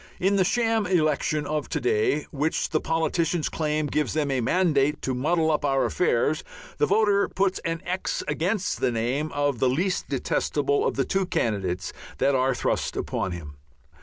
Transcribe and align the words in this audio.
In 0.19 0.35
the 0.35 0.43
sham 0.43 0.87
election 0.87 1.45
of 1.45 1.69
to 1.69 1.79
day, 1.79 2.25
which 2.31 2.71
the 2.71 2.81
politicians 2.81 3.49
claim 3.49 3.85
gives 3.85 4.13
them 4.15 4.31
a 4.31 4.41
mandate 4.41 4.99
to 5.03 5.13
muddle 5.13 5.51
up 5.51 5.63
our 5.63 5.85
affairs, 5.85 6.43
the 6.79 6.87
voter 6.87 7.27
puts 7.29 7.59
a 7.63 7.77
x 7.87 8.23
against 8.27 8.79
the 8.81 8.91
name 8.91 9.31
of 9.31 9.59
the 9.59 9.69
least 9.69 10.09
detestable 10.09 10.87
of 10.87 10.95
the 10.95 11.05
two 11.05 11.27
candidates 11.27 11.93
that 12.17 12.33
are 12.33 12.55
thrust 12.55 12.97
upon 12.97 13.31
him. 13.31 13.57